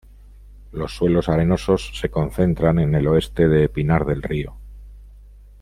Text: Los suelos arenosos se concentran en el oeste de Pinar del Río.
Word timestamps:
Los 0.71 0.95
suelos 0.95 1.29
arenosos 1.29 1.91
se 1.99 2.09
concentran 2.09 2.79
en 2.79 2.95
el 2.95 3.05
oeste 3.07 3.47
de 3.47 3.69
Pinar 3.69 4.03
del 4.03 4.23
Río. 4.23 4.55